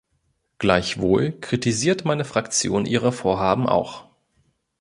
[0.57, 4.09] Gleichwohl kritisiert meine Fraktion Ihre Vorhaben auch.